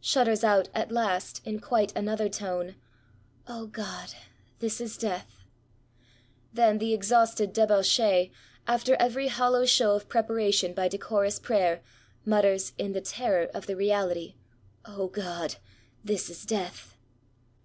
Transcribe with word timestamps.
shudders 0.00 0.42
out 0.42 0.68
at 0.74 0.90
last, 0.90 1.40
in 1.46 1.60
quite 1.60 1.92
another 1.94 2.28
tone, 2.28 2.74
''O 3.46 3.70
God! 3.70 4.12
this 4.58 4.80
is 4.80 4.98
death!" 4.98 5.44
Then 6.52 6.78
the 6.78 6.92
exhausted 6.92 7.52
debauchee, 7.52 8.32
after 8.66 8.96
every 8.96 9.28
hollow 9.28 9.64
show 9.64 9.94
of 9.94 10.08
preparation 10.08 10.74
by 10.74 10.88
decorous 10.88 11.38
prayer, 11.38 11.80
mutters, 12.24 12.72
in 12.76 12.92
the 12.92 13.00
terror 13.00 13.48
of 13.54 13.66
the 13.68 13.76
reality," 13.76 14.34
O 14.84 15.06
God! 15.06 15.54
this 16.02 16.28
is 16.28 16.44
death 16.44 16.96